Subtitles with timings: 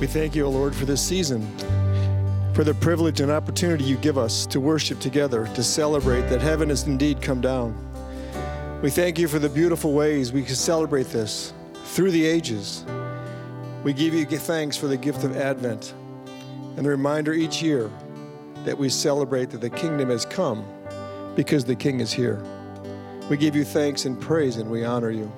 [0.00, 1.42] We thank you, O Lord, for this season,
[2.54, 6.68] for the privilege and opportunity you give us to worship together, to celebrate that heaven
[6.68, 7.74] has indeed come down.
[8.80, 11.52] We thank you for the beautiful ways we can celebrate this
[11.86, 12.84] through the ages.
[13.82, 15.94] We give you thanks for the gift of Advent
[16.76, 17.90] and the reminder each year
[18.64, 20.64] that we celebrate that the kingdom has come
[21.34, 22.40] because the King is here.
[23.28, 25.32] We give you thanks and praise and we honor you.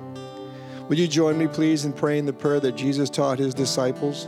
[0.87, 4.27] Would you join me, please, in praying the prayer that Jesus taught his disciples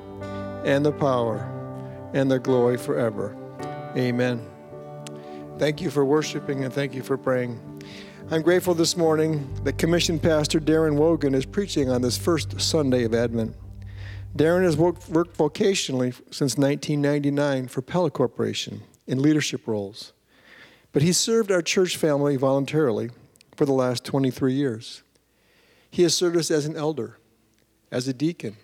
[0.63, 1.39] and the power,
[2.13, 3.35] and the glory forever.
[3.95, 4.45] Amen.
[5.57, 7.59] Thank you for worshiping, and thank you for praying.
[8.29, 13.03] I'm grateful this morning that Commission Pastor Darin Wogan is preaching on this first Sunday
[13.03, 13.55] of Advent.
[14.35, 20.13] Darin has worked, worked vocationally since 1999 for Pella Corporation in leadership roles,
[20.93, 23.09] but he served our church family voluntarily
[23.57, 25.03] for the last 23 years.
[25.89, 27.17] He has served us as an elder,
[27.91, 28.55] as a deacon.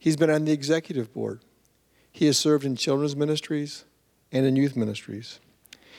[0.00, 1.42] He's been on the executive board.
[2.10, 3.84] He has served in children's ministries
[4.32, 5.40] and in youth ministries.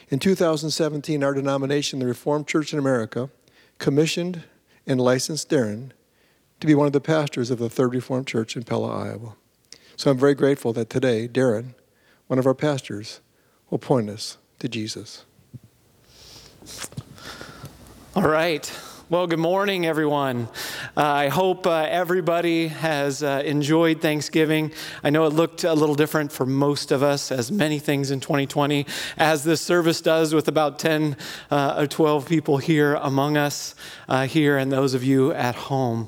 [0.09, 3.29] In 2017, our denomination, the Reformed Church in America,
[3.77, 4.43] commissioned
[4.87, 5.93] and licensed Darin
[6.59, 9.35] to be one of the pastors of the Third Reformed Church in Pella, Iowa.
[9.95, 11.75] So I'm very grateful that today, Darin,
[12.25, 13.21] one of our pastors,
[13.69, 15.25] will point us to Jesus.
[18.15, 18.71] All right.
[19.11, 20.47] Well, good morning, everyone.
[20.95, 24.71] Uh, I hope uh, everybody has uh, enjoyed Thanksgiving.
[25.03, 28.21] I know it looked a little different for most of us, as many things in
[28.21, 28.85] 2020,
[29.17, 31.17] as this service does with about 10
[31.51, 33.75] uh, or 12 people here among us
[34.07, 36.07] uh, here and those of you at home.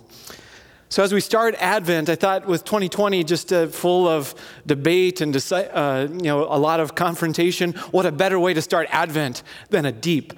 [0.88, 4.33] So, as we start Advent, I thought with 2020 just uh, full of
[4.66, 8.88] debate and uh, you know a lot of confrontation, what a better way to start
[8.91, 10.31] Advent than a deep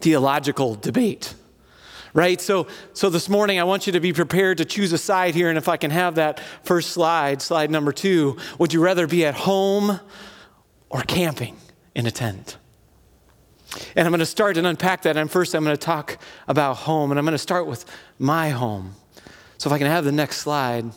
[0.00, 1.34] theological debate,
[2.16, 2.40] right?
[2.40, 5.50] So, so this morning I want you to be prepared to choose a side here,
[5.50, 9.26] and if I can have that first slide, slide number two, would you rather be
[9.26, 10.00] at home
[10.88, 11.58] or camping
[11.94, 12.56] in a tent?
[13.94, 15.18] And I'm going to start and unpack that.
[15.18, 16.18] And first, I'm going to talk
[16.48, 17.84] about home, and I'm going to start with
[18.18, 18.94] my home.
[19.58, 20.90] So if I can have the next slide.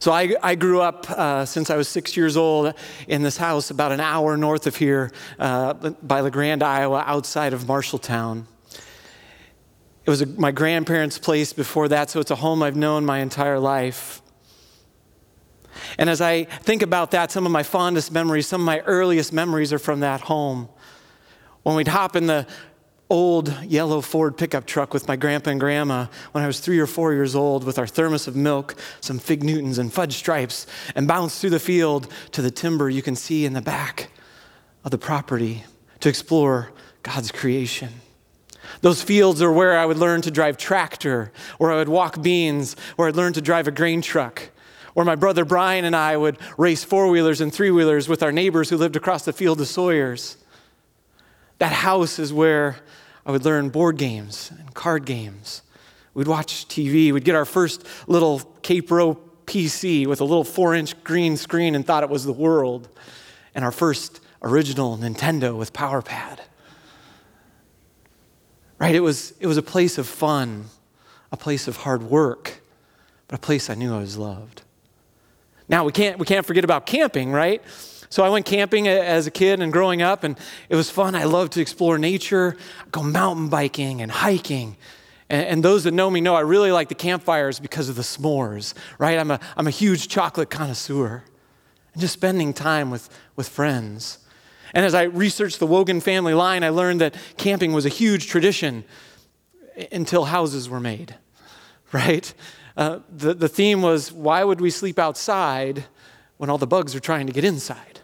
[0.00, 2.74] So I, I grew up uh, since I was six years old
[3.08, 7.62] in this house about an hour north of here uh, by LeGrand, Iowa, outside of
[7.62, 8.44] Marshalltown.
[10.04, 13.20] It was a, my grandparents' place before that, so it's a home I've known my
[13.20, 14.20] entire life.
[15.98, 19.32] And as I think about that, some of my fondest memories, some of my earliest
[19.32, 20.68] memories are from that home.
[21.62, 22.46] When we'd hop in the
[23.10, 26.86] old yellow Ford pickup truck with my grandpa and grandma when I was three or
[26.86, 31.06] four years old with our thermos of milk, some fig Newtons, and fudge stripes, and
[31.06, 34.10] bounce through the field to the timber you can see in the back
[34.84, 35.64] of the property
[36.00, 36.72] to explore
[37.02, 37.90] God's creation.
[38.80, 42.76] Those fields are where I would learn to drive tractor, or I would walk beans,
[42.96, 44.50] or I'd learn to drive a grain truck,
[44.94, 48.30] Or my brother Brian and I would race four wheelers and three wheelers with our
[48.30, 50.36] neighbors who lived across the field of Sawyers.
[51.58, 52.76] That house is where
[53.26, 55.62] I would learn board games and card games.
[56.14, 57.12] We'd watch TV.
[57.12, 61.84] We'd get our first little Kaypro PC with a little four inch green screen and
[61.86, 62.88] thought it was the world.
[63.54, 66.38] And our first original Nintendo with PowerPad.
[68.84, 68.94] Right?
[68.94, 70.66] It was, it was a place of fun,
[71.32, 72.60] a place of hard work,
[73.28, 74.60] but a place I knew I was loved.
[75.70, 77.62] Now, we can't, we can't forget about camping, right?
[78.10, 81.14] So I went camping as a kid and growing up, and it was fun.
[81.14, 82.58] I loved to explore nature,
[82.92, 84.76] go mountain biking and hiking.
[85.30, 88.02] And, and those that know me know I really like the campfires because of the
[88.02, 89.18] s'mores, right?
[89.18, 91.24] I'm a, I'm a huge chocolate connoisseur.
[91.94, 94.18] And just spending time with, with friends.
[94.74, 98.26] And as I researched the Wogan family line, I learned that camping was a huge
[98.28, 98.84] tradition
[99.90, 101.16] until houses were made,
[101.92, 102.34] right?
[102.76, 105.84] Uh, the, the theme was why would we sleep outside
[106.36, 107.94] when all the bugs are trying to get inside?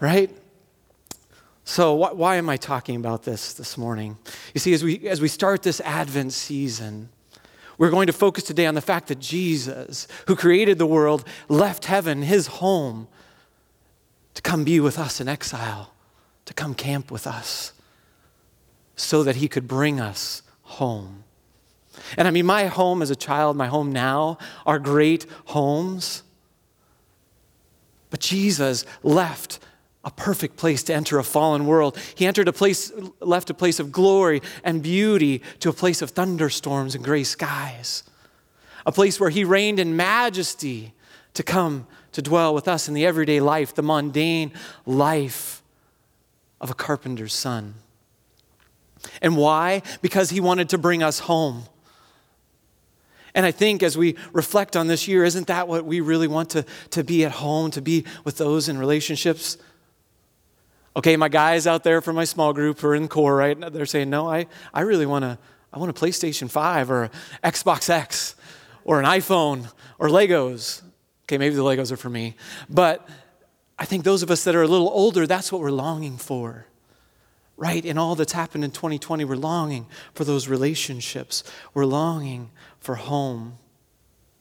[0.00, 0.30] right?
[1.64, 4.16] So, wh- why am I talking about this this morning?
[4.54, 7.10] You see, as we, as we start this Advent season,
[7.76, 11.84] we're going to focus today on the fact that Jesus, who created the world, left
[11.84, 13.08] heaven, his home,
[14.38, 15.92] to come be with us in exile,
[16.44, 17.72] to come camp with us,
[18.94, 21.24] so that he could bring us home.
[22.16, 26.22] And I mean, my home as a child, my home now, are great homes,
[28.10, 29.58] But Jesus left
[30.04, 31.98] a perfect place to enter a fallen world.
[32.14, 36.10] He entered a place, left a place of glory and beauty to a place of
[36.10, 38.04] thunderstorms and gray skies.
[38.86, 40.94] A place where he reigned in majesty
[41.34, 44.52] to come to dwell with us in the everyday life, the mundane
[44.86, 45.62] life
[46.60, 47.74] of a carpenter's son.
[49.22, 49.82] And why?
[50.02, 51.64] Because he wanted to bring us home.
[53.34, 56.50] And I think as we reflect on this year, isn't that what we really want
[56.50, 59.58] to, to be at home, to be with those in relationships?
[60.96, 63.56] Okay, my guys out there from my small group are in core, right?
[63.72, 65.38] They're saying, no, I, I really want to,
[65.72, 67.10] I want a PlayStation 5 or
[67.44, 68.34] Xbox X
[68.84, 70.82] or an iPhone or Legos.
[71.28, 72.36] Okay, maybe the Legos are for me.
[72.70, 73.06] But
[73.78, 76.64] I think those of us that are a little older, that's what we're longing for.
[77.58, 77.84] Right?
[77.84, 81.44] In all that's happened in 2020, we're longing for those relationships.
[81.74, 83.58] We're longing for home.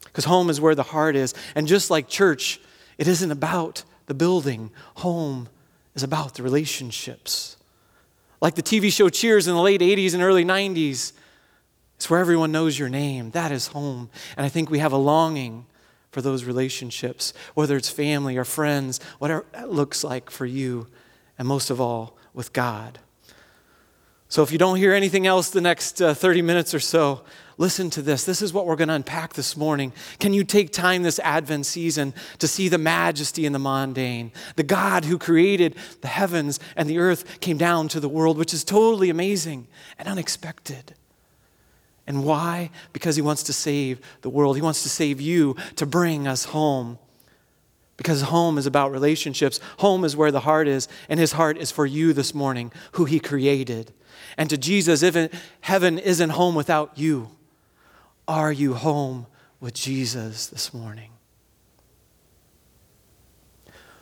[0.06, 1.34] Because home is where the heart is.
[1.56, 2.62] And just like church,
[2.98, 5.50] it isn't about the building, home
[5.94, 7.58] is about the relationships.
[8.40, 11.12] Like the TV show Cheers in the late 80s and early 90s,
[11.98, 13.32] it's where everyone knows your name.
[13.32, 14.10] That is home.
[14.38, 15.66] And I think we have a longing
[16.12, 20.88] for those relationships, whether it's family or friends, whatever it looks like for you,
[21.38, 23.00] and most of all, with God.
[24.30, 27.22] So if you don't hear anything else the next uh, 30 minutes or so,
[27.58, 28.26] listen to this.
[28.26, 29.94] This is what we're going to unpack this morning.
[30.20, 34.34] Can you take time this Advent season to see the majesty in the mundane?
[34.58, 38.54] The God who created the heavens and the earth came down to the world, which
[38.54, 39.68] is totally amazing
[39.98, 40.94] and unexpected.
[42.08, 42.72] And why?
[42.94, 44.56] Because he wants to save the world.
[44.56, 46.98] He wants to save you to bring us home.
[47.98, 49.60] Because home is about relationships.
[49.80, 53.06] Home is where the heart is, and his heart is for you this morning, who
[53.06, 53.92] he created.
[54.38, 55.16] And to Jesus, if
[55.62, 57.32] heaven isn't home without you,
[58.28, 59.26] are you home
[59.60, 61.12] with Jesus this morning?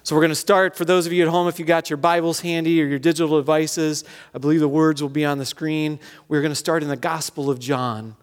[0.06, 1.98] So, we're going to start for those of you at home, if you got your
[1.98, 4.04] Bibles handy or your digital devices,
[4.36, 6.00] I believe the words will be on the screen.
[6.28, 8.16] We're going to start in the Gospel of John,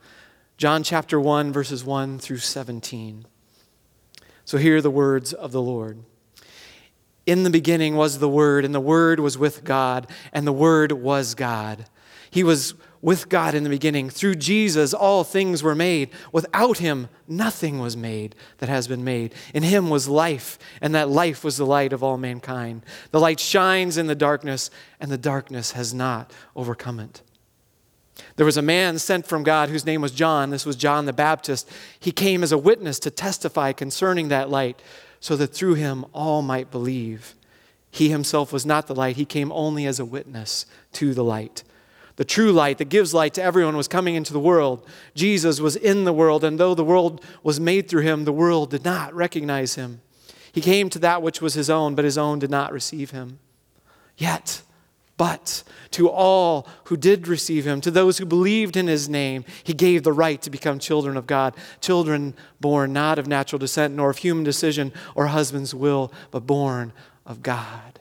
[0.57, 3.27] John chapter 1, verses 1 through 17.
[4.45, 6.05] So, here are the words of the Lord.
[7.27, 10.93] In the beginning was the Word, and the Word was with God, and the Word
[10.93, 11.87] was God.
[12.31, 14.09] He was with God in the beginning.
[14.09, 16.11] Through Jesus, all things were made.
[16.31, 19.35] Without him, nothing was made that has been made.
[19.53, 22.87] In him was life, and that life was the light of all mankind.
[23.11, 24.71] The light shines in the darkness,
[25.01, 27.23] and the darkness has not overcome it.
[28.37, 30.51] There was a man sent from God whose name was John.
[30.51, 31.69] This was John the Baptist.
[31.99, 34.81] He came as a witness to testify concerning that light,
[35.19, 37.35] so that through him all might believe.
[37.91, 41.65] He himself was not the light, he came only as a witness to the light.
[42.17, 44.87] The true light that gives light to everyone was coming into the world.
[45.15, 48.71] Jesus was in the world, and though the world was made through him, the world
[48.71, 50.03] did not recognize him.
[50.53, 53.39] He came to that which was his own, but his own did not receive him.
[54.19, 54.63] Yet,
[55.17, 55.63] but
[55.93, 60.03] to all who did receive him, to those who believed in his name, he gave
[60.03, 64.19] the right to become children of God, children born not of natural descent, nor of
[64.19, 66.93] human decision or husband's will, but born
[67.25, 68.01] of God.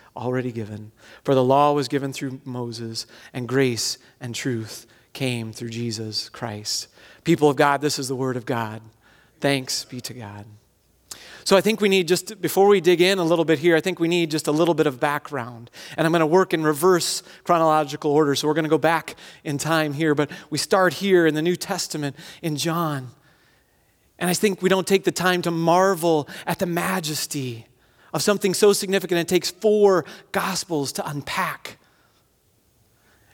[0.15, 0.91] already given.
[1.23, 6.87] For the law was given through Moses, and grace and truth came through Jesus Christ.
[7.23, 8.81] People of God, this is the word of God.
[9.39, 10.45] Thanks be to God.
[11.43, 13.81] So I think we need just, before we dig in a little bit here, I
[13.81, 15.71] think we need just a little bit of background.
[15.97, 18.35] And I'm going to work in reverse chronological order.
[18.35, 21.41] So we're going to go back in time here, but we start here in the
[21.41, 23.09] New Testament in John.
[24.19, 27.65] And I think we don't take the time to marvel at the majesty
[28.13, 31.77] of something so significant, it takes four gospels to unpack.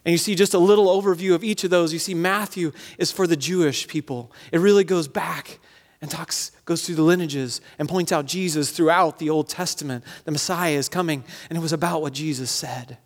[0.05, 1.91] And you see just a little overview of each of those.
[1.91, 4.31] You see, Matthew is for the Jewish people.
[4.53, 5.59] It really goes back
[6.01, 10.05] and talks, goes through the lineages and points out Jesus throughout the Old Testament.
[10.23, 12.97] The Messiah is coming, and it was about what Jesus said.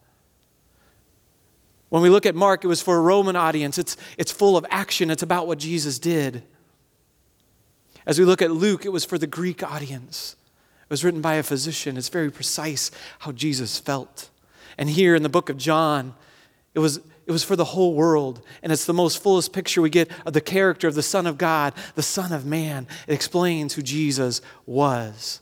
[1.89, 3.77] When we look at Mark, it was for a Roman audience.
[3.77, 6.43] It's, it's full of action, it's about what Jesus did.
[8.05, 10.35] As we look at Luke, it was for the Greek audience.
[10.91, 11.95] It was written by a physician.
[11.95, 14.29] It's very precise how Jesus felt.
[14.77, 16.13] And here in the book of John,
[16.73, 18.41] it was, it was for the whole world.
[18.61, 21.37] And it's the most fullest picture we get of the character of the Son of
[21.37, 22.87] God, the Son of Man.
[23.07, 25.39] It explains who Jesus was.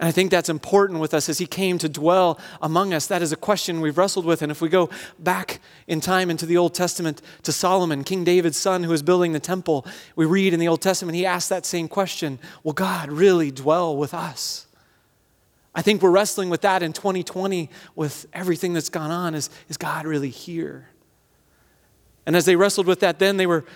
[0.00, 3.06] And I think that's important with us as He came to dwell among us.
[3.06, 4.40] That is a question we've wrestled with.
[4.40, 4.88] And if we go
[5.18, 9.32] back in time into the Old Testament to Solomon, King David's son who was building
[9.32, 13.12] the temple, we read in the Old Testament, he asked that same question Will God
[13.12, 14.66] really dwell with us?
[15.74, 19.34] I think we're wrestling with that in 2020 with everything that's gone on.
[19.34, 20.88] Is, is God really here?
[22.24, 23.66] And as they wrestled with that, then they were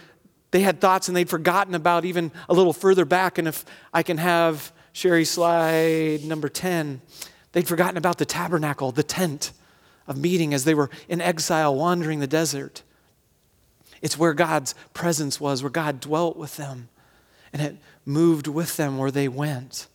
[0.52, 3.36] they had thoughts and they'd forgotten about even a little further back.
[3.36, 7.02] And if I can have Sherry slide number 10.
[7.50, 9.50] They'd forgotten about the tabernacle, the tent
[10.06, 12.84] of meeting as they were in exile wandering the desert.
[14.00, 16.88] It's where God's presence was, where God dwelt with them,
[17.52, 19.88] and it moved with them where they went.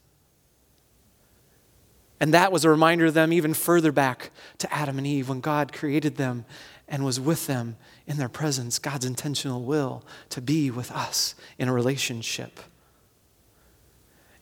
[2.19, 5.39] And that was a reminder to them even further back to Adam and Eve when
[5.39, 6.43] God created them
[6.89, 11.69] and was with them in their presence, God's intentional will to be with us in
[11.69, 12.59] a relationship.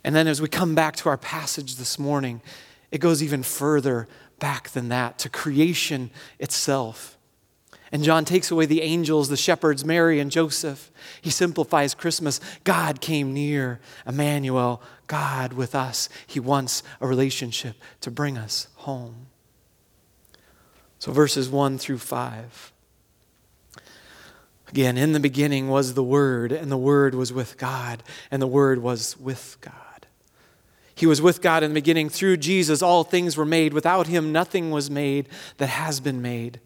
[0.08, 2.42] And then as we come back to our passage this morning,
[2.92, 4.08] it goes even further
[4.40, 7.18] back than that to creation itself.
[7.92, 10.92] And John takes away the angels, the shepherds, Mary and Joseph.
[11.22, 12.40] He simplifies Christmas.
[12.64, 16.08] God came near, Emmanuel, God with us.
[16.26, 19.28] He wants a relationship to bring us home.
[21.00, 22.72] So, verses 1 through 5.
[24.70, 28.48] Again, in the beginning was the Word, and the Word was with God, and the
[28.48, 29.87] Word was with God.
[30.98, 32.10] He was with God in the beginning.
[32.10, 33.72] Through Jesus, all things were made.
[33.72, 36.60] Without him, nothing was made that has been made.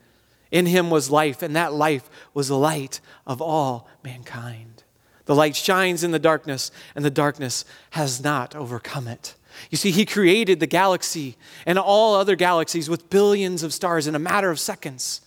[0.52, 4.84] In him was life, and that life was the light of all mankind.
[5.26, 9.36] The light shines in the darkness, and the darkness has not overcome it.
[9.70, 11.36] You see, he created the galaxy
[11.66, 15.20] and all other galaxies with billions of stars in a matter of seconds.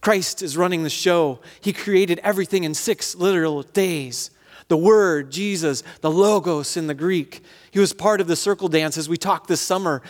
[0.00, 1.38] Christ is running the show.
[1.60, 4.30] He created everything in six literal days
[4.68, 7.42] the Word, Jesus, the Logos in the Greek.
[7.70, 10.02] He was part of the circle dance as we talked this summer.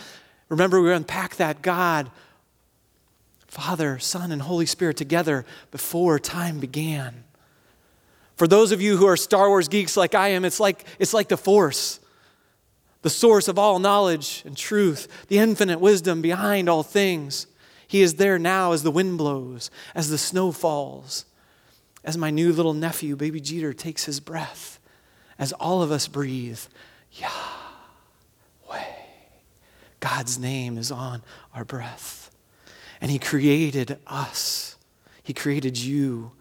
[0.49, 2.09] Remember, we unpacked that God,
[3.47, 7.23] Father, Son, and Holy Spirit together before time began.
[8.35, 11.13] For those of you who are Star Wars geeks like I am, it's like, it's
[11.13, 11.99] like the Force,
[13.01, 17.47] the source of all knowledge and truth, the infinite wisdom behind all things.
[17.87, 21.25] He is there now as the wind blows, as the snow falls
[22.05, 24.79] as my new little nephew, baby Jeter, takes his breath,
[25.37, 26.61] as all of us breathe,
[27.11, 28.83] Yahweh.
[29.99, 32.29] God's name is on our breath.
[33.01, 34.77] And He created us,
[35.23, 36.31] He created you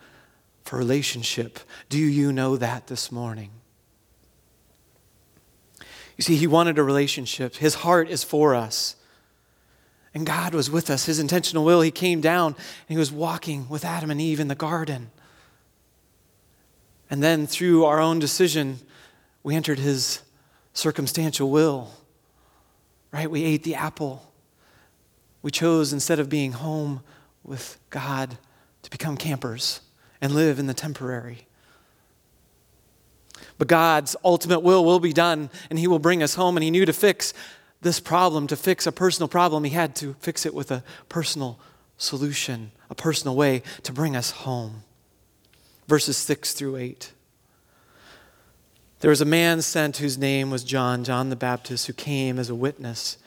[0.64, 1.58] for relationship.
[1.88, 3.50] Do you know that this morning?
[6.16, 8.96] You see, He wanted a relationship, His heart is for us.
[10.12, 11.80] And God was with us, His intentional will.
[11.80, 15.10] He came down and He was walking with Adam and Eve in the garden.
[17.10, 18.78] And then through our own decision,
[19.42, 20.22] we entered his
[20.72, 21.90] circumstantial will.
[23.12, 23.30] Right?
[23.30, 24.32] We ate the apple.
[25.42, 27.02] We chose, instead of being home
[27.44, 28.38] with God,
[28.82, 29.80] to become campers
[30.20, 31.46] and live in the temporary.
[33.58, 36.56] But God's ultimate will will be done, and He will bring us home.
[36.56, 37.34] And He knew to fix
[37.82, 41.60] this problem, to fix a personal problem, He had to fix it with a personal
[41.98, 44.82] solution, a personal way to bring us home
[45.86, 47.12] verses 6 through 8.
[49.00, 52.48] There was a man sent whose name was John, John the Baptist, who came as
[52.48, 53.18] a witness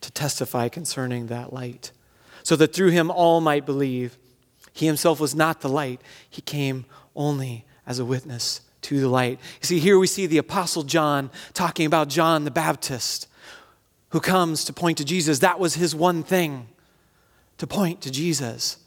[0.00, 1.90] to testify concerning that light,
[2.42, 4.16] so that through him all might believe.
[4.72, 9.38] He himself was not the light, he came only as a witness to the light.
[9.60, 13.28] You see, here we see the Apostle John talking about John the Baptist,
[14.10, 15.40] who comes to point to Jesus.
[15.40, 16.68] That was his one thing,
[17.58, 18.78] to point to Jesus.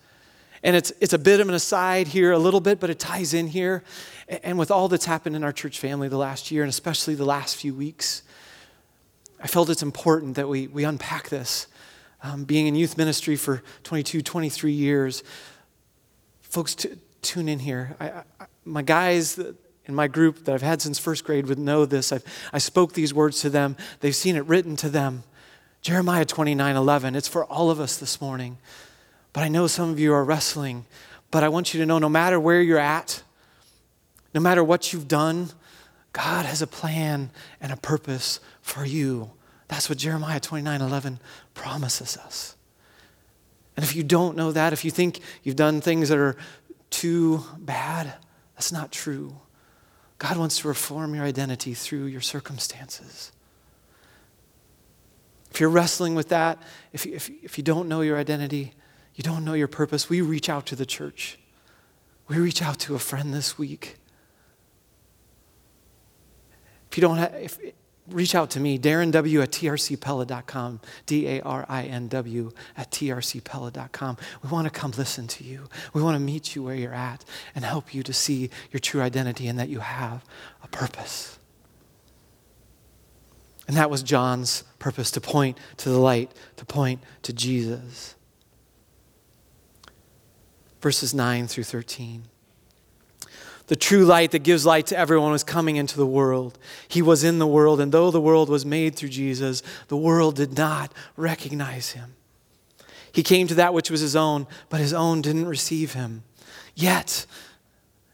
[0.63, 3.33] And it's, it's a bit of an aside here, a little bit, but it ties
[3.33, 3.83] in here.
[4.43, 7.25] And with all that's happened in our church family the last year, and especially the
[7.25, 8.23] last few weeks,
[9.41, 11.67] I felt it's important that we, we unpack this.
[12.21, 15.23] Um, being in youth ministry for 22, 23 years,
[16.41, 16.89] folks, t-
[17.21, 17.95] tune in here.
[17.99, 18.23] I, I,
[18.65, 19.39] my guys
[19.89, 22.11] in my group that I've had since first grade would know this.
[22.11, 25.23] I've, I spoke these words to them, they've seen it written to them.
[25.81, 28.57] Jeremiah 29 11, it's for all of us this morning.
[29.33, 30.86] But I know some of you are wrestling.
[31.31, 33.24] But I want you to know no matter where you're at,
[34.33, 35.50] no matter what you've done,
[36.13, 37.31] God has a plan
[37.62, 39.31] and a purpose for you.
[39.67, 41.19] That's what Jeremiah 29 11
[41.53, 42.55] promises us.
[43.77, 46.36] And if you don't know that, if you think you've done things that are
[46.89, 48.13] too bad,
[48.55, 49.36] that's not true.
[50.17, 53.31] God wants to reform your identity through your circumstances.
[55.51, 58.74] If you're wrestling with that, if if, if you don't know your identity,
[59.19, 61.38] you don't know your purpose, we reach out to the church.
[62.29, 63.97] We reach out to a friend this week.
[66.89, 67.59] If you don't have, if
[68.07, 72.91] reach out to me, Darin W at trcpella.com, D A R I N W at
[72.91, 74.17] trcpella.com.
[74.41, 75.67] We want to come listen to you.
[75.93, 79.01] We want to meet you where you're at and help you to see your true
[79.01, 80.23] identity and that you have
[80.63, 81.38] a purpose.
[83.67, 88.15] And that was John's purpose to point to the light, to point to Jesus.
[90.81, 92.24] Verses 9 through 13.
[93.67, 96.57] The true light that gives light to everyone was coming into the world.
[96.88, 100.36] He was in the world, and though the world was made through Jesus, the world
[100.36, 102.15] did not recognize him.
[103.12, 106.24] He came to that which was his own, but his own didn't receive him.
[106.75, 107.25] Yet,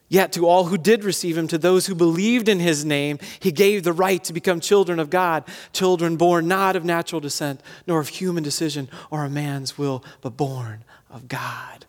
[0.07, 3.51] Yet, to all who did receive him, to those who believed in his name, he
[3.51, 5.43] gave the right to become children of God,
[5.74, 10.38] children born not of natural descent, nor of human decision or a man's will, but
[10.38, 10.84] born
[11.15, 11.86] of God.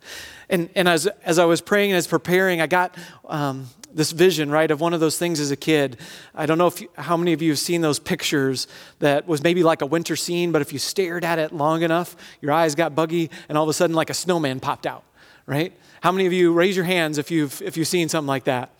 [0.48, 4.50] And, and as, as I was praying and as preparing, I got um, this vision,
[4.50, 5.98] right, of one of those things as a kid.
[6.34, 8.68] I don't know if you, how many of you have seen those pictures
[9.00, 12.14] that was maybe like a winter scene, but if you stared at it long enough,
[12.40, 15.02] your eyes got buggy, and all of a sudden, like a snowman popped out,
[15.46, 15.72] right?
[16.00, 18.70] How many of you raise your hands if you've, if you've seen something like that?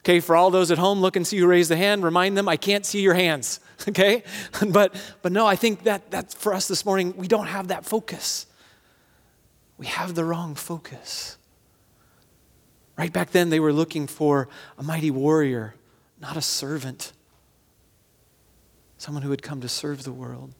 [0.00, 2.04] Okay, for all those at home, look and see who raised the hand.
[2.04, 3.60] Remind them, I can't see your hands.
[3.88, 4.24] Okay?
[4.70, 7.84] but, but no, I think that, that for us this morning, we don't have that
[7.84, 8.46] focus
[9.78, 11.38] we have the wrong focus.
[12.96, 15.76] Right back then, they were looking for a mighty warrior,
[16.20, 17.12] not a servant,
[18.96, 20.52] someone who would come to serve the world.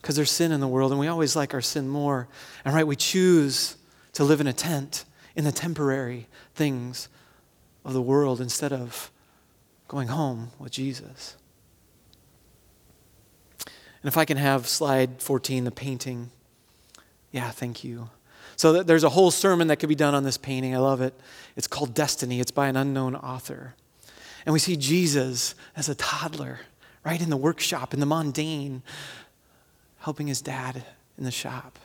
[0.00, 2.26] Because there's sin in the world, and we always like our sin more.
[2.64, 3.76] And right, we choose
[4.14, 5.04] to live in a tent
[5.36, 7.08] in the temporary things
[7.84, 9.10] of the world instead of
[9.88, 11.36] going home with Jesus.
[13.58, 16.30] And if I can have slide 14, the painting.
[17.34, 18.10] Yeah, thank you.
[18.54, 20.72] So there's a whole sermon that could be done on this painting.
[20.72, 21.18] I love it.
[21.56, 23.74] It's called Destiny, it's by an unknown author.
[24.46, 26.60] And we see Jesus as a toddler,
[27.04, 28.84] right in the workshop, in the mundane,
[29.98, 30.84] helping his dad
[31.18, 31.80] in the shop.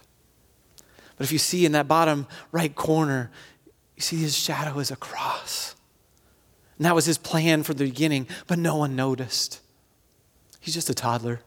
[1.18, 3.32] But if you see in that bottom right corner,
[3.96, 5.74] you see his shadow is a cross.
[6.78, 9.62] And that was his plan from the beginning, but no one noticed.
[10.60, 11.40] He's just a toddler,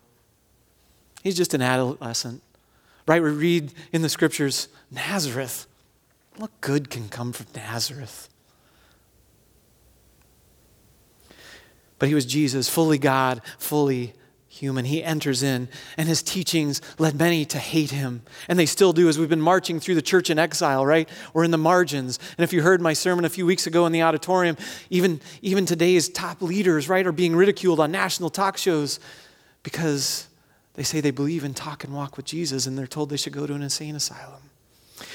[1.23, 2.43] he's just an adolescent.
[3.07, 3.23] Right?
[3.23, 5.67] We read in the scriptures Nazareth.
[6.37, 8.29] What good can come from Nazareth?
[11.99, 14.15] But he was Jesus, fully God, fully
[14.49, 14.85] human.
[14.85, 18.23] He enters in, and his teachings led many to hate him.
[18.49, 21.09] And they still do as we've been marching through the church in exile, right?
[21.33, 22.19] We're in the margins.
[22.37, 24.57] And if you heard my sermon a few weeks ago in the auditorium,
[24.91, 29.01] even, even today's top leaders, right, are being ridiculed on national talk shows
[29.63, 30.27] because
[30.75, 33.33] they say they believe and talk and walk with Jesus, and they're told they should
[33.33, 34.51] go to an insane asylum.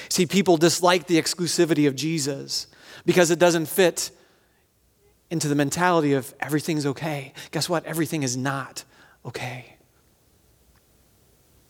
[0.08, 2.66] See, people dislike the exclusivity of Jesus
[3.04, 4.10] because it doesn't fit
[5.30, 7.32] into the mentality of everything's okay.
[7.50, 7.84] Guess what?
[7.84, 8.84] Everything is not
[9.24, 9.76] okay.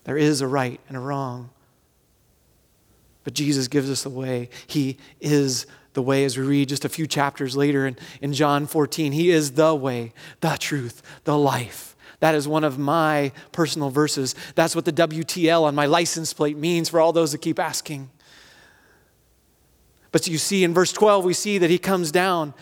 [0.04, 1.50] There is a right and a wrong.
[3.24, 4.48] But Jesus gives us the way.
[4.66, 8.66] He is the way, as we read just a few chapters later in, in John
[8.66, 9.12] 14.
[9.12, 11.87] He is the way, the truth, the life.
[12.20, 14.34] That is one of my personal verses.
[14.54, 18.10] That's what the WTL on my license plate means for all those that keep asking.
[20.10, 22.54] But you see, in verse 12, we see that he comes down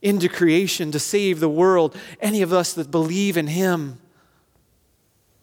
[0.00, 1.96] into creation to save the world.
[2.20, 3.98] Any of us that believe in him,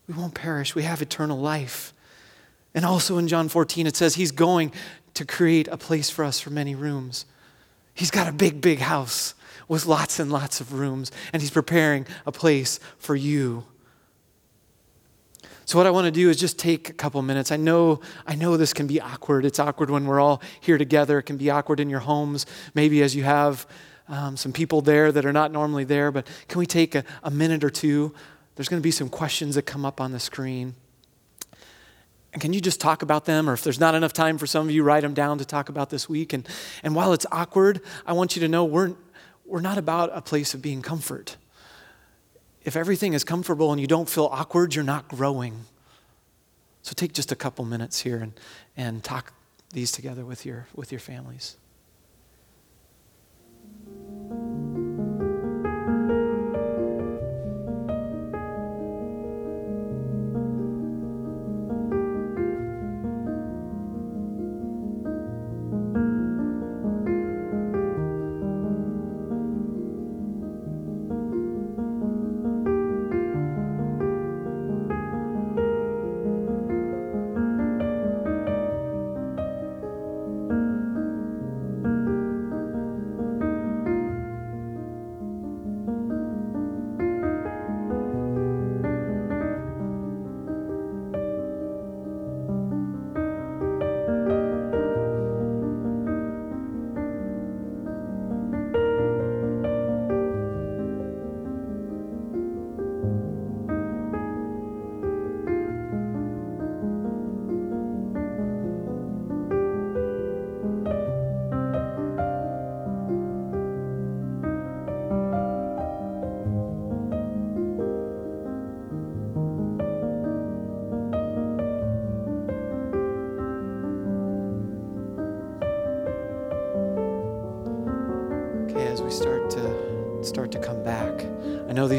[0.07, 0.75] we won't perish.
[0.75, 1.93] We have eternal life.
[2.73, 4.71] And also in John 14, it says he's going
[5.15, 7.25] to create a place for us for many rooms.
[7.93, 9.33] He's got a big, big house
[9.67, 13.65] with lots and lots of rooms, and He's preparing a place for you.
[15.65, 17.51] So what I want to do is just take a couple minutes.
[17.51, 19.45] I know I know this can be awkward.
[19.45, 21.17] It's awkward when we're all here together.
[21.19, 23.65] It can be awkward in your homes, maybe as you have
[24.07, 26.11] um, some people there that are not normally there.
[26.11, 28.13] But can we take a, a minute or two?
[28.55, 30.75] There's going to be some questions that come up on the screen.
[32.31, 33.49] And can you just talk about them?
[33.49, 35.69] Or if there's not enough time for some of you, write them down to talk
[35.69, 36.33] about this week.
[36.33, 36.47] And,
[36.83, 38.93] and while it's awkward, I want you to know we're,
[39.45, 41.37] we're not about a place of being comfort.
[42.63, 45.65] If everything is comfortable and you don't feel awkward, you're not growing.
[46.81, 48.33] So take just a couple minutes here and,
[48.75, 49.33] and talk
[49.71, 51.57] these together with your, with your families.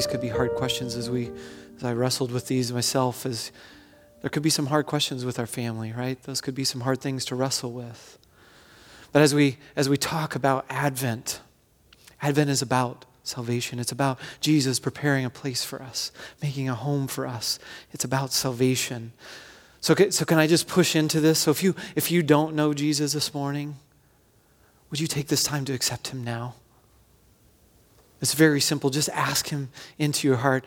[0.07, 1.33] These could be hard questions as we
[1.77, 3.51] as I wrestled with these myself as
[4.21, 6.23] there could be some hard questions with our family, right?
[6.23, 8.17] Those could be some hard things to wrestle with.
[9.11, 11.41] But as we as we talk about Advent,
[12.23, 13.81] Advent is about salvation.
[13.81, 17.59] It's about Jesus preparing a place for us, making a home for us.
[17.91, 19.13] It's about salvation.
[19.81, 21.41] So, so can I just push into this?
[21.41, 23.75] So if you if you don't know Jesus this morning,
[24.89, 26.55] would you take this time to accept him now?
[28.21, 28.91] It's very simple.
[28.91, 30.65] Just ask him into your heart.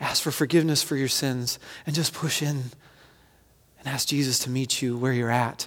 [0.00, 2.64] Ask for forgiveness for your sins and just push in
[3.78, 5.66] and ask Jesus to meet you where you're at.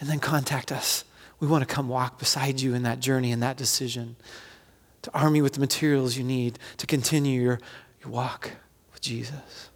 [0.00, 1.04] And then contact us.
[1.38, 4.16] We want to come walk beside you in that journey and that decision
[5.02, 7.60] to arm you with the materials you need to continue your,
[8.02, 8.50] your walk
[8.92, 9.70] with Jesus.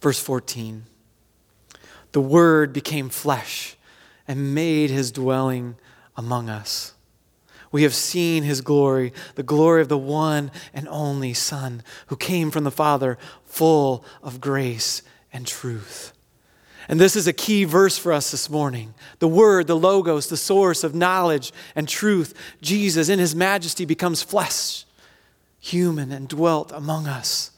[0.00, 0.84] Verse 14
[2.12, 3.76] The Word became flesh
[4.26, 5.76] and made his dwelling
[6.16, 6.95] among us.
[7.72, 12.50] We have seen his glory, the glory of the one and only Son, who came
[12.50, 15.02] from the Father, full of grace
[15.32, 16.12] and truth.
[16.88, 18.94] And this is a key verse for us this morning.
[19.18, 24.22] The Word, the Logos, the source of knowledge and truth, Jesus in His majesty becomes
[24.22, 24.84] flesh,
[25.58, 27.50] human, and dwelt among us.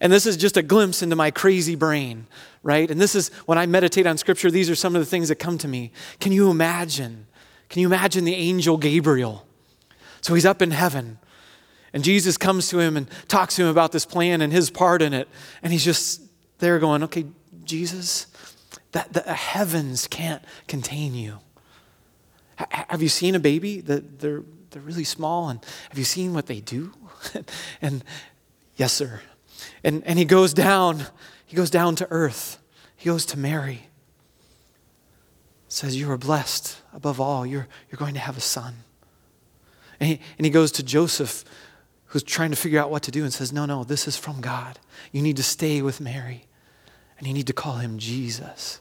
[0.00, 2.26] And this is just a glimpse into my crazy brain,
[2.62, 2.90] right?
[2.90, 5.36] And this is when I meditate on Scripture, these are some of the things that
[5.36, 5.90] come to me.
[6.20, 7.26] Can you imagine?
[7.74, 9.44] Can you imagine the angel Gabriel?
[10.20, 11.18] So he's up in heaven,
[11.92, 15.02] and Jesus comes to him and talks to him about this plan and his part
[15.02, 15.26] in it.
[15.60, 16.22] And he's just
[16.58, 17.26] there going, Okay,
[17.64, 18.28] Jesus,
[18.92, 21.40] the heavens can't contain you.
[22.60, 23.80] H- have you seen a baby?
[23.80, 25.58] That they're, they're really small, and
[25.88, 26.92] have you seen what they do?
[27.82, 28.04] and
[28.76, 29.20] yes, sir.
[29.82, 31.06] And, and he goes down,
[31.44, 32.58] he goes down to earth.
[32.94, 33.88] He goes to Mary.
[35.74, 37.44] Says, You are blessed above all.
[37.44, 38.76] You're, you're going to have a son.
[39.98, 41.44] And he, and he goes to Joseph,
[42.06, 44.40] who's trying to figure out what to do, and says, No, no, this is from
[44.40, 44.78] God.
[45.10, 46.44] You need to stay with Mary,
[47.18, 48.80] and you need to call him Jesus.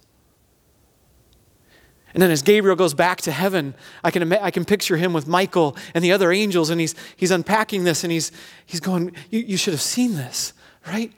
[2.13, 5.27] And then as Gabriel goes back to heaven, I can, I can picture him with
[5.27, 8.31] Michael and the other angels, and he's, he's unpacking this, and he's,
[8.67, 10.53] he's going, you, you should have seen this,
[10.87, 11.11] right?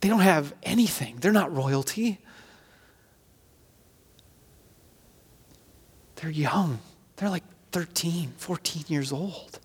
[0.00, 2.18] They don't have anything, they're not royalty.
[6.22, 6.78] They're young,
[7.16, 9.58] they're like 13, 14 years old.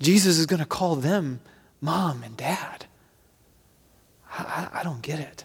[0.00, 1.40] Jesus is going to call them
[1.82, 2.86] mom and dad.
[4.32, 5.44] I, I, I don't get it.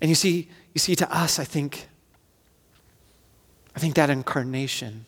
[0.00, 1.86] And you see, you see, to us, I think,
[3.76, 5.06] I think that incarnation,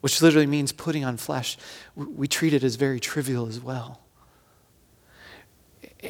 [0.00, 1.58] which literally means putting on flesh,
[1.96, 4.03] we treat it as very trivial as well.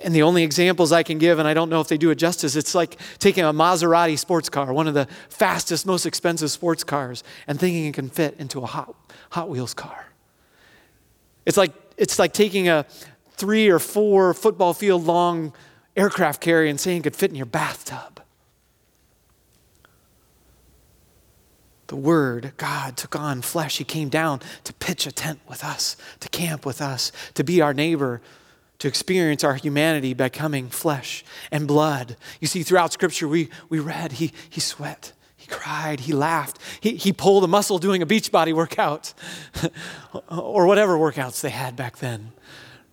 [0.02, 2.16] And the only examples I can give, and I don't know if they do it
[2.16, 6.82] justice, it's like taking a Maserati sports car, one of the fastest, most expensive sports
[6.82, 8.94] cars, and thinking it can fit into a Hot,
[9.30, 10.06] Hot Wheels car.
[11.46, 12.86] It's like, it's like taking a
[13.32, 15.52] three or four football field long
[15.96, 18.20] aircraft carrier and saying it could fit in your bathtub.
[21.88, 23.76] The Word, God, took on flesh.
[23.76, 27.60] He came down to pitch a tent with us, to camp with us, to be
[27.60, 28.22] our neighbor,
[28.78, 32.16] to experience our humanity by coming flesh and blood.
[32.40, 36.96] You see, throughout Scripture, we, we read he, he sweat, he cried, he laughed, he,
[36.96, 39.14] he pulled a muscle doing a beach body workout,
[40.28, 42.32] or whatever workouts they had back then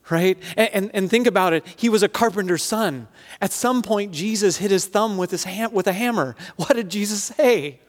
[0.10, 0.38] right?
[0.58, 1.66] And, and, and, think about it.
[1.78, 3.08] He was a carpenter's son.
[3.40, 6.36] At some point, Jesus hit his thumb with, his ham- with a hammer.
[6.58, 7.80] What did Jesus say?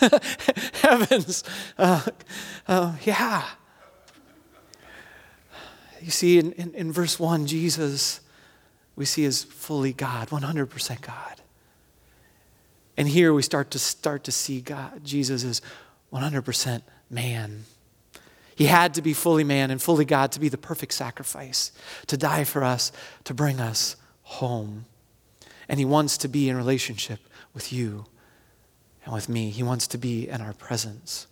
[0.80, 1.42] Heavens.
[1.76, 2.02] Uh,
[2.68, 3.44] uh, yeah.
[6.06, 8.20] You see, in, in, in verse 1, Jesus,
[8.94, 11.40] we see is fully God, 100% God.
[12.96, 15.60] And here we start to start to see God, Jesus is
[16.12, 17.64] 100% man.
[18.54, 21.72] He had to be fully man and fully God to be the perfect sacrifice,
[22.06, 22.92] to die for us,
[23.24, 24.84] to bring us home.
[25.68, 27.18] And He wants to be in relationship
[27.52, 28.06] with you
[29.04, 29.50] and with me.
[29.50, 31.26] He wants to be in our presence.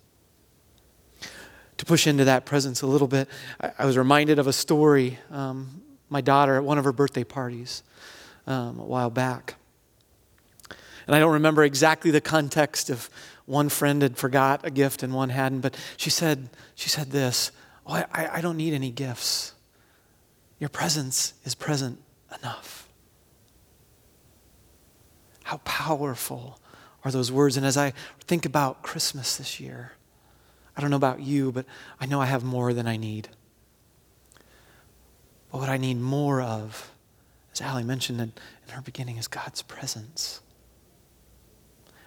[1.78, 3.28] To push into that presence a little bit,
[3.60, 5.18] I, I was reminded of a story.
[5.30, 7.82] Um, my daughter at one of her birthday parties
[8.46, 9.56] um, a while back.
[11.06, 13.10] And I don't remember exactly the context of
[13.46, 17.50] one friend had forgot a gift and one hadn't, but she said, she said this
[17.87, 19.52] oh, I, I don't need any gifts.
[20.58, 22.00] Your presence is present
[22.38, 22.88] enough.
[25.42, 26.58] How powerful
[27.04, 27.58] are those words?
[27.58, 29.92] And as I think about Christmas this year,
[30.76, 31.66] I don't know about you, but
[32.00, 33.28] I know I have more than I need.
[35.50, 36.90] But what I need more of,
[37.52, 38.32] as Allie mentioned in,
[38.66, 40.40] in her beginning, is God's presence.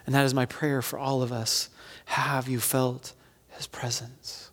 [0.04, 1.70] And that is my prayer for all of us.
[2.06, 3.14] Have you felt
[3.48, 4.50] his presence?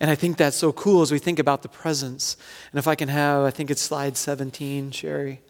[0.00, 2.36] And I think that's so cool as we think about the presence.
[2.72, 5.40] And if I can have, I think it's slide 17, Sherry.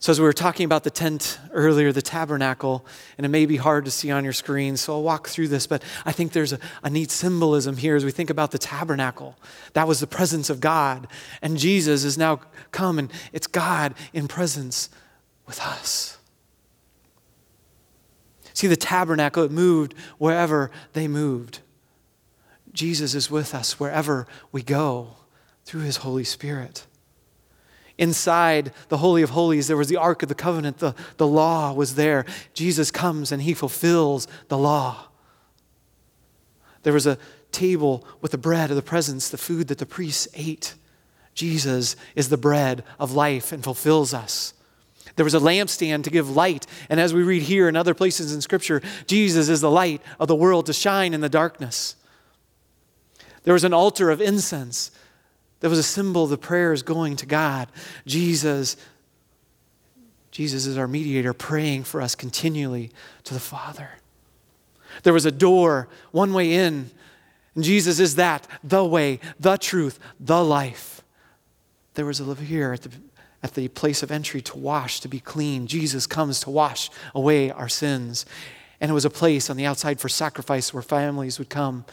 [0.00, 3.56] So, as we were talking about the tent earlier, the tabernacle, and it may be
[3.56, 6.52] hard to see on your screen, so I'll walk through this, but I think there's
[6.52, 9.36] a, a, neat symbolism here as we think about the tabernacle.
[9.72, 11.08] That was the presence of God,
[11.42, 14.88] and Jesus is now come, and it's God in presence
[15.46, 16.18] with us.
[18.54, 21.58] See, the tabernacle, it moved wherever they moved.
[22.72, 25.16] Jesus is with us wherever we go
[25.64, 26.86] through his Holy Spirit.
[27.98, 30.78] Inside the Holy of Holies, there was the Ark of the Covenant.
[30.78, 32.24] The, the law was there.
[32.54, 35.08] Jesus comes and he fulfills the law.
[36.84, 37.18] There was a
[37.50, 40.74] table with the bread of the presence, the food that the priests ate.
[41.34, 44.54] Jesus is the bread of life and fulfills us.
[45.16, 46.66] There was a lampstand to give light.
[46.88, 50.28] And as we read here and other places in Scripture, Jesus is the light of
[50.28, 51.96] the world to shine in the darkness.
[53.42, 54.92] There was an altar of incense
[55.60, 57.68] that was a symbol of the prayers going to God.
[58.06, 58.76] Jesus,
[60.30, 62.90] Jesus is our mediator, praying for us continually
[63.24, 63.90] to the Father.
[65.02, 66.90] There was a door, one way in,
[67.54, 71.02] and Jesus is that, the way, the truth, the life.
[71.94, 72.90] There was a here at the,
[73.42, 75.66] at the place of entry to wash, to be clean.
[75.66, 78.24] Jesus comes to wash away our sins.
[78.80, 81.84] And it was a place on the outside for sacrifice where families would come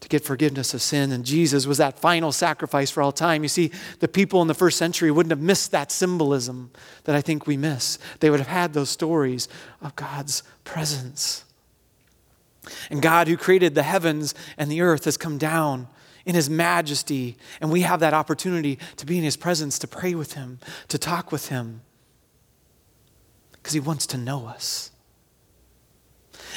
[0.00, 1.12] to get forgiveness of sin.
[1.12, 3.42] And Jesus was that final sacrifice for all time.
[3.42, 6.70] You see, the people in the first century wouldn't have missed that symbolism
[7.04, 7.98] that I think we miss.
[8.20, 9.48] They would have had those stories
[9.82, 11.44] of God's presence.
[12.90, 15.88] And God, who created the heavens and the earth, has come down
[16.24, 17.36] in his majesty.
[17.60, 20.58] And we have that opportunity to be in his presence, to pray with him,
[20.88, 21.82] to talk with him,
[23.52, 24.89] because he wants to know us.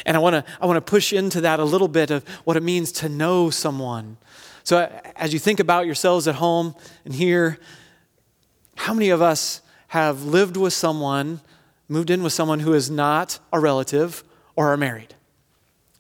[0.05, 2.57] And I want to I want to push into that a little bit of what
[2.57, 4.17] it means to know someone.
[4.63, 6.75] So as you think about yourselves at home
[7.05, 7.59] and here,
[8.75, 11.41] how many of us have lived with someone,
[11.87, 14.23] moved in with someone who is not a relative
[14.55, 15.15] or are married?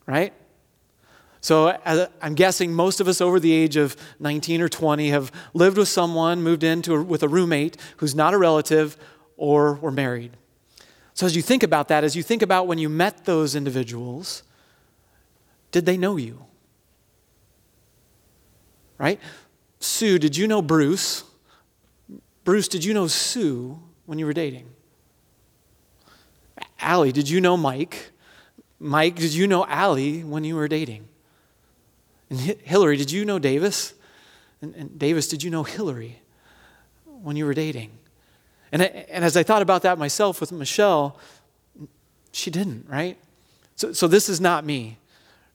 [0.05, 0.33] Right?
[1.43, 1.77] So
[2.21, 5.89] I'm guessing most of us over the age of 19 or 20 have lived with
[5.89, 8.95] someone, moved into with a roommate who's not a relative
[9.35, 10.31] or were married.
[11.13, 14.43] So, as you think about that, as you think about when you met those individuals,
[15.71, 16.45] did they know you?
[18.97, 19.19] Right?
[19.79, 21.23] Sue, did you know Bruce?
[22.43, 24.69] Bruce, did you know Sue when you were dating?
[26.79, 28.11] Allie, did you know Mike?
[28.79, 31.07] Mike, did you know Allie when you were dating?
[32.29, 33.93] And Hillary, did you know Davis?
[34.61, 36.21] And, and Davis, did you know Hillary
[37.05, 37.91] when you were dating?
[38.73, 41.19] And, and as I thought about that myself with Michelle,
[42.31, 43.19] she didn't, right?
[43.75, 44.97] So, so this is not me,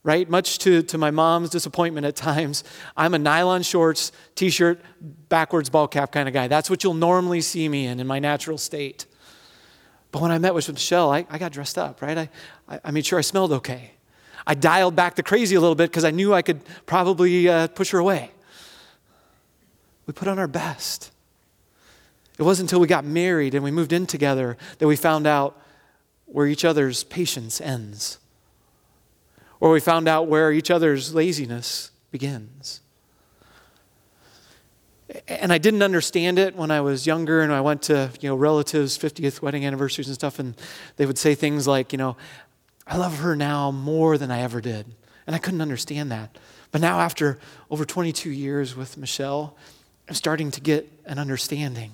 [0.04, 0.30] right?
[0.30, 2.62] Much to, to my mom's disappointment at times,
[2.96, 4.80] I'm a nylon shorts, t shirt,
[5.28, 6.46] backwards ball cap kind of guy.
[6.46, 9.06] That's what you'll normally see me in, in my natural state.
[10.12, 12.16] But when I met with Michelle, I, I got dressed up, right?
[12.16, 12.30] I,
[12.68, 13.90] I, I made sure I smelled okay.
[14.46, 17.66] I dialed back the crazy a little bit because I knew I could probably uh,
[17.66, 18.30] push her away.
[20.06, 21.10] We put on our best.
[22.38, 25.60] It wasn't until we got married and we moved in together that we found out
[26.26, 28.18] where each other's patience ends,
[29.60, 32.80] or we found out where each other's laziness begins.
[35.26, 38.36] And I didn't understand it when I was younger and I went to, you know,
[38.36, 40.54] relatives' 50th wedding anniversaries and stuff, and
[40.96, 42.16] they would say things like, you know,
[42.86, 44.86] I love her now more than I ever did.
[45.26, 46.36] And I couldn't understand that.
[46.70, 47.38] But now, after
[47.70, 49.56] over 22 years with Michelle,
[50.08, 51.92] I'm starting to get an understanding.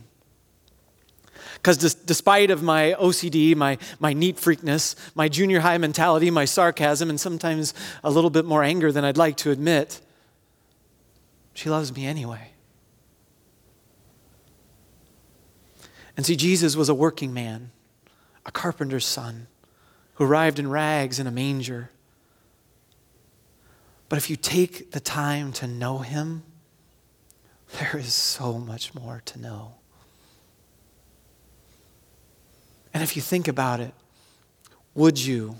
[1.65, 7.09] Because despite of my OCD, my, my neat freakness, my junior high mentality, my sarcasm,
[7.09, 7.73] and sometimes
[8.05, 10.03] a little bit more anger than I'd like to admit,
[11.55, 12.51] she loves me anyway.
[16.19, 17.71] And see, Jesus was a working man,
[18.45, 19.47] a carpenter's son,
[20.17, 21.89] who arrived in rags in a manger.
[24.11, 26.43] But if you take the time to know him,
[27.81, 29.77] there is so much more to know.
[32.95, 33.93] And if you think about it,
[34.95, 35.57] would you,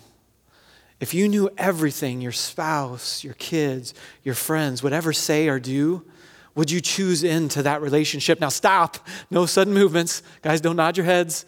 [1.01, 3.93] if you knew everything your spouse, your kids,
[4.23, 6.07] your friends would ever say or do,
[6.55, 8.41] would you choose into that relationship?
[8.41, 8.99] Now, stop.
[9.31, 10.23] No sudden movements.
[10.43, 11.45] Guys, don't nod your heads.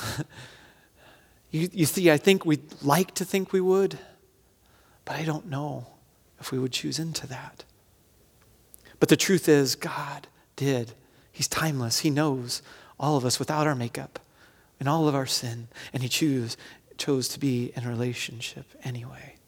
[1.50, 3.98] you, you see, I think we'd like to think we would,
[5.04, 5.86] but I don't know
[6.40, 7.64] if we would choose into that.
[9.00, 10.92] But the truth is, God did.
[11.30, 12.62] He's timeless, He knows
[12.98, 14.18] all of us without our makeup,
[14.80, 16.56] in all of our sin, and He choose,
[16.96, 19.38] chose to be in a relationship anyway.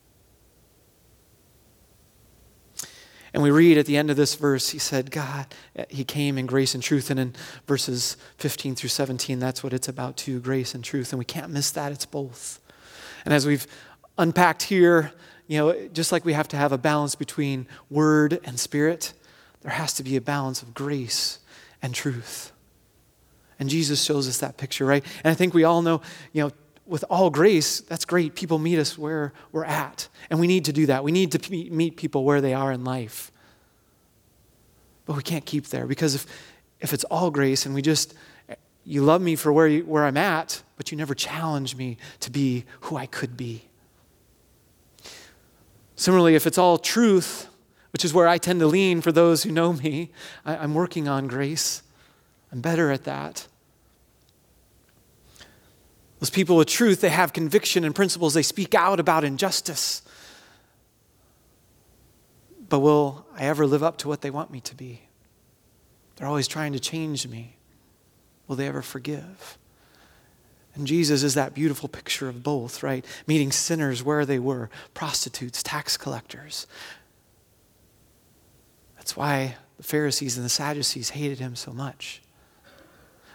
[3.32, 5.46] And we read at the end of this verse, he said, God,
[5.88, 7.10] he came in grace and truth.
[7.10, 7.34] And in
[7.66, 11.12] verses 15 through 17, that's what it's about too grace and truth.
[11.12, 11.92] And we can't miss that.
[11.92, 12.60] It's both.
[13.24, 13.66] And as we've
[14.18, 15.12] unpacked here,
[15.46, 19.12] you know, just like we have to have a balance between word and spirit,
[19.62, 21.38] there has to be a balance of grace
[21.82, 22.52] and truth.
[23.60, 25.04] And Jesus shows us that picture, right?
[25.22, 26.00] And I think we all know,
[26.32, 26.50] you know,
[26.86, 28.34] with all grace, that's great.
[28.34, 30.08] People meet us where we're at.
[30.28, 31.04] And we need to do that.
[31.04, 33.30] We need to meet people where they are in life.
[35.04, 36.26] But we can't keep there because if,
[36.80, 38.14] if it's all grace and we just,
[38.84, 42.30] you love me for where, you, where I'm at, but you never challenge me to
[42.30, 43.66] be who I could be.
[45.96, 47.46] Similarly, if it's all truth,
[47.92, 50.10] which is where I tend to lean for those who know me,
[50.46, 51.82] I, I'm working on grace.
[52.50, 53.46] I'm better at that.
[56.20, 58.34] Those people with truth, they have conviction and principles.
[58.34, 60.02] They speak out about injustice.
[62.68, 65.02] But will I ever live up to what they want me to be?
[66.16, 67.56] They're always trying to change me.
[68.46, 69.56] Will they ever forgive?
[70.74, 73.04] And Jesus is that beautiful picture of both, right?
[73.26, 76.66] Meeting sinners where they were prostitutes, tax collectors.
[78.96, 82.20] That's why the Pharisees and the Sadducees hated him so much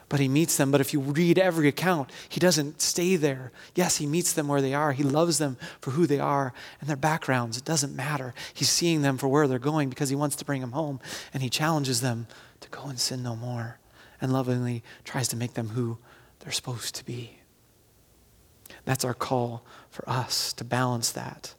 [0.10, 0.72] but he meets them.
[0.72, 3.52] But if you read every account, he doesn't stay there.
[3.74, 4.92] Yes, he meets them where they are.
[4.92, 7.58] He loves them for who they are and their backgrounds.
[7.58, 8.34] It doesn't matter.
[8.54, 11.00] He's seeing them for where they're going because he wants to bring them home.
[11.34, 12.28] And he challenges them
[12.62, 13.80] to go and sin no more
[14.22, 15.98] and lovingly tries to make them who
[16.40, 17.40] they're supposed to be.
[18.86, 21.56] That's our call for us to balance that.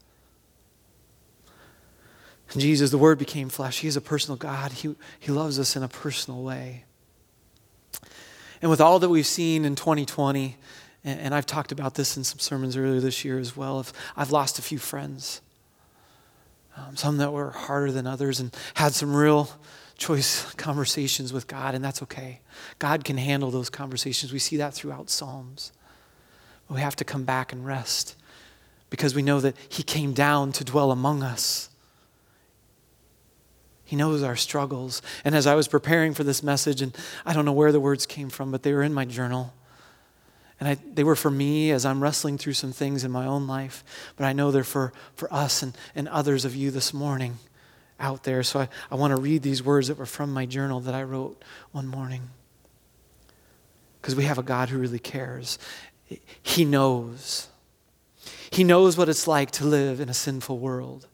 [2.57, 3.81] Jesus, the Word became flesh.
[3.81, 4.73] He is a personal God.
[4.73, 6.86] He, he loves us in a personal way.
[8.63, 10.57] And with all that we've seen in 2020,
[11.05, 13.93] and, and I've talked about this in some sermons earlier this year as well, if
[14.17, 15.41] I've lost a few friends,
[16.77, 19.51] um, some that were harder than others, and had some real
[19.97, 22.41] choice conversations with God, and that's okay.
[22.79, 24.33] God can handle those conversations.
[24.33, 25.73] We see that throughout Psalms.
[26.69, 28.17] But we have to come back and rest
[28.91, 31.71] because we know that He came down to dwell among us.
[33.87, 35.01] He knows our struggles.
[35.25, 36.95] And as I was preparing for this message, and
[37.25, 39.55] I don't know where the words came from, but they were in my journal.
[40.59, 43.47] And I, they were for me as I'm wrestling through some things in my own
[43.47, 43.85] life,
[44.17, 47.39] but I know they're for, for us and, and others of you this morning
[48.01, 48.43] out there.
[48.43, 51.05] So I, I want to read these words that were from my journal that I
[51.05, 52.31] wrote one morning.
[54.01, 55.61] Because we have a God who really cares.
[56.43, 57.49] He knows.
[58.51, 61.07] He knows what it's like to live in a sinful world.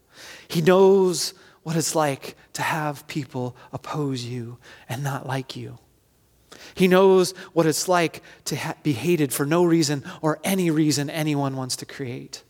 [0.48, 5.78] He knows what it's like to have people oppose you and not like you.
[6.74, 11.08] He knows what it's like to ha- be hated for no reason or any reason
[11.10, 12.42] anyone wants to create.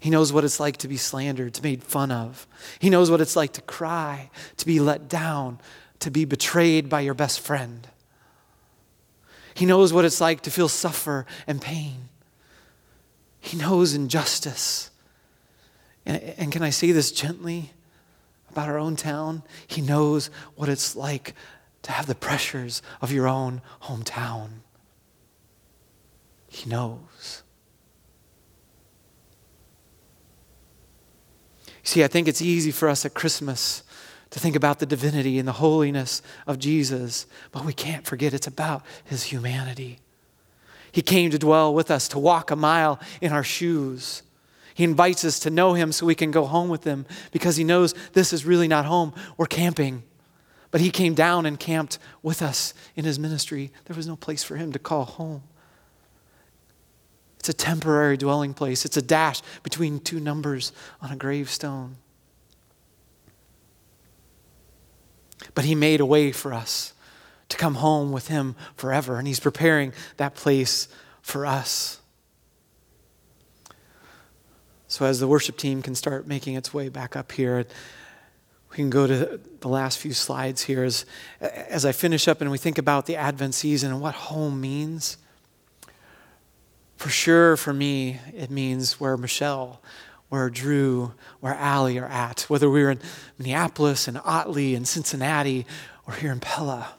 [0.00, 2.46] He knows what it's like to be slandered, to be made fun of.
[2.78, 5.60] He knows what it's like to cry, to be let down,
[6.00, 7.88] to be betrayed by your best friend.
[9.54, 12.08] He knows what it's like to feel suffer and pain.
[13.40, 14.90] He knows injustice.
[16.06, 17.72] And, and can I say this gently
[18.50, 19.42] about our own town?
[19.66, 21.34] He knows what it's like
[21.82, 24.60] to have the pressures of your own hometown.
[26.48, 27.42] He knows.
[31.82, 33.82] See, I think it's easy for us at Christmas
[34.30, 38.46] to think about the divinity and the holiness of Jesus, but we can't forget it's
[38.46, 39.98] about his humanity.
[40.90, 44.22] He came to dwell with us, to walk a mile in our shoes.
[44.74, 47.64] He invites us to know Him so we can go home with Him because He
[47.64, 49.14] knows this is really not home.
[49.36, 50.02] We're camping.
[50.72, 53.70] But He came down and camped with us in His ministry.
[53.84, 55.44] There was no place for Him to call home.
[57.38, 61.96] It's a temporary dwelling place, it's a dash between two numbers on a gravestone.
[65.54, 66.94] But He made a way for us
[67.50, 70.88] to come home with Him forever, and He's preparing that place
[71.22, 72.00] for us.
[74.94, 77.66] So, as the worship team can start making its way back up here,
[78.70, 81.04] we can go to the last few slides here as,
[81.40, 85.16] as I finish up and we think about the Advent season and what home means.
[86.96, 89.82] For sure, for me, it means where Michelle,
[90.28, 93.00] where Drew, where Allie are at, whether we're in
[93.36, 95.66] Minneapolis and Otley and Cincinnati
[96.06, 96.94] or here in Pella.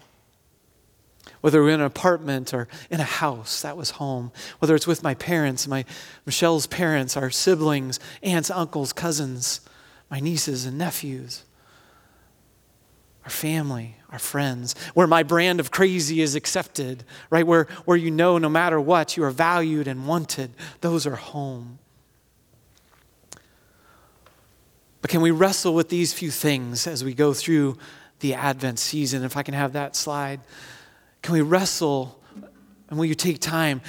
[1.46, 4.32] Whether we're in an apartment or in a house, that was home.
[4.58, 5.86] Whether it's with my parents, my
[6.26, 9.62] Michelle's parents, our siblings, aunts, uncles, cousins,
[10.10, 11.44] my nieces and nephews.
[13.26, 17.46] our family, our friends, where my brand of crazy is accepted, right?
[17.46, 20.52] Where, where you know no matter what, you are valued and wanted.
[20.82, 21.80] Those are home.
[25.02, 27.78] But can we wrestle with these few things as we go through
[28.20, 29.24] the Advent season?
[29.24, 30.40] If I can have that slide.
[31.26, 32.22] Can we wrestle,
[32.88, 33.82] and will you take time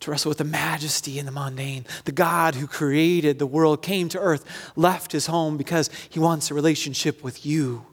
[0.00, 1.84] to wrestle with the majesty and the mundane?
[2.06, 6.50] The God who created the world came to earth, left his home because he wants
[6.50, 7.84] a relationship with you.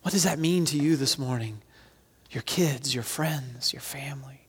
[0.00, 1.60] What does that mean to you this morning?
[2.30, 4.46] Your kids, your friends, your family.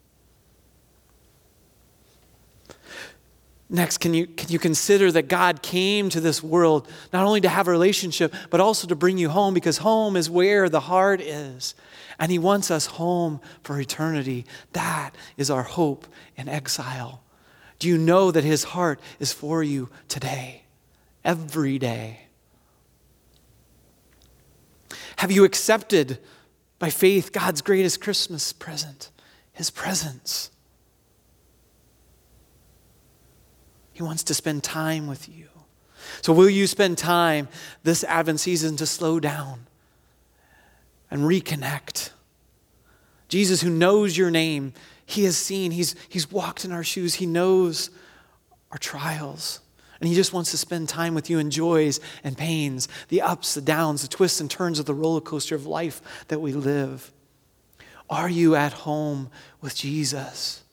[3.70, 7.50] Next, can you, can you consider that God came to this world not only to
[7.50, 11.20] have a relationship, but also to bring you home because home is where the heart
[11.20, 11.76] is.
[12.20, 14.46] And He wants us home for eternity.
[14.74, 17.24] That is our hope in exile.
[17.80, 20.64] Do you know that His heart is for you today,
[21.24, 22.22] every day?
[25.18, 26.20] Have you accepted
[26.80, 29.10] by faith God's greatest Christmas present,
[29.54, 30.52] His presence?
[33.94, 35.48] He wants to spend time with you.
[36.22, 37.48] So, will you spend time
[37.84, 39.66] this Advent season to slow down
[41.10, 42.12] and reconnect?
[43.28, 44.74] Jesus, who knows your name,
[45.06, 47.90] He has seen, He's, he's walked in our shoes, He knows
[48.72, 49.62] our trials.
[50.00, 53.54] And He just wants to spend time with you in joys and pains, the ups,
[53.54, 57.12] the downs, the twists and turns of the roller coaster of life that we live.
[58.10, 59.30] Are you at home
[59.60, 60.64] with Jesus?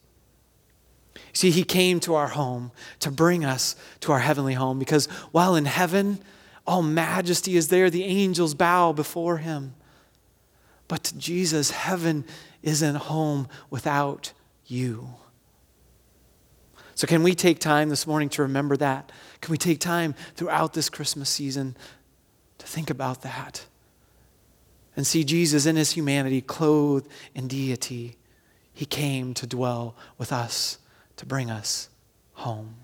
[1.33, 2.71] See, he came to our home
[3.01, 6.19] to bring us to our heavenly home because while in heaven,
[6.65, 9.73] all majesty is there, the angels bow before him.
[10.87, 12.25] But to Jesus, heaven
[12.61, 14.33] isn't home without
[14.65, 15.09] you.
[16.95, 19.11] So, can we take time this morning to remember that?
[19.41, 21.75] Can we take time throughout this Christmas season
[22.57, 23.65] to think about that?
[24.95, 28.15] And see Jesus in his humanity, clothed in deity.
[28.73, 30.77] He came to dwell with us
[31.17, 31.89] to bring us
[32.33, 32.75] home.